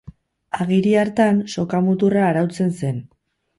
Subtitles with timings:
[0.65, 3.01] Agiri hartan, soka-muturra arautzen zen.